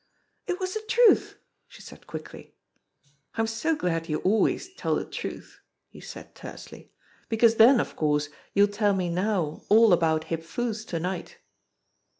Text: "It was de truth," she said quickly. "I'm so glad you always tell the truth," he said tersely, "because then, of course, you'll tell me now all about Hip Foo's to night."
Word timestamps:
"It 0.47 0.59
was 0.59 0.73
de 0.73 0.81
truth," 0.87 1.37
she 1.67 1.83
said 1.83 2.07
quickly. 2.07 2.55
"I'm 3.35 3.45
so 3.45 3.75
glad 3.75 4.09
you 4.09 4.17
always 4.21 4.73
tell 4.73 4.95
the 4.95 5.05
truth," 5.05 5.59
he 5.89 5.99
said 6.01 6.33
tersely, 6.33 6.91
"because 7.29 7.57
then, 7.57 7.79
of 7.79 7.95
course, 7.95 8.29
you'll 8.55 8.67
tell 8.67 8.95
me 8.95 9.09
now 9.11 9.61
all 9.69 9.93
about 9.93 10.23
Hip 10.23 10.41
Foo's 10.41 10.85
to 10.85 10.99
night." 10.99 11.37